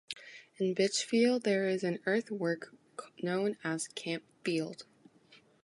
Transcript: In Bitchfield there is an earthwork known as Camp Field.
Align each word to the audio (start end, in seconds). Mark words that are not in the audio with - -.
In 0.57 0.73
Bitchfield 0.73 1.43
there 1.43 1.67
is 1.69 1.83
an 1.83 1.99
earthwork 2.07 2.73
known 3.21 3.57
as 3.63 3.87
Camp 3.87 4.23
Field. 4.43 4.87